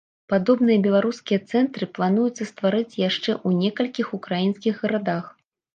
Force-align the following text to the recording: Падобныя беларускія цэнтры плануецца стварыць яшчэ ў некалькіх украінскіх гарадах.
Падобныя 0.31 0.79
беларускія 0.87 1.39
цэнтры 1.51 1.85
плануецца 1.99 2.43
стварыць 2.53 2.99
яшчэ 3.07 3.31
ў 3.47 3.65
некалькіх 3.67 4.07
украінскіх 4.21 4.75
гарадах. 4.87 5.25